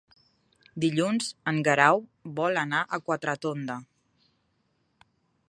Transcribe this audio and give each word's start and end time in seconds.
Dilluns 0.85 1.27
en 1.51 1.59
Guerau 1.67 2.01
vol 2.41 2.59
anar 2.63 2.81
a 2.85 3.01
Quatretonda. 3.11 3.77